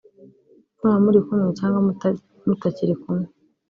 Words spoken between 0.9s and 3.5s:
muri kumwe cyangwa mutakiri kumwe